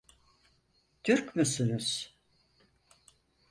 [1.03, 2.17] Türk müsünüz?